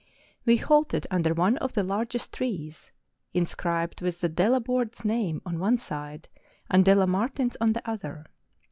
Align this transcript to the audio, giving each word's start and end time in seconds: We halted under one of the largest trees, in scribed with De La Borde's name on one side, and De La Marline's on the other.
We 0.47 0.57
halted 0.57 1.05
under 1.11 1.31
one 1.31 1.57
of 1.59 1.73
the 1.73 1.83
largest 1.83 2.33
trees, 2.33 2.91
in 3.35 3.45
scribed 3.45 4.01
with 4.01 4.19
De 4.21 4.49
La 4.49 4.57
Borde's 4.57 5.05
name 5.05 5.43
on 5.45 5.59
one 5.59 5.77
side, 5.77 6.27
and 6.71 6.83
De 6.83 6.95
La 6.95 7.05
Marline's 7.05 7.55
on 7.61 7.73
the 7.73 7.87
other. 7.87 8.25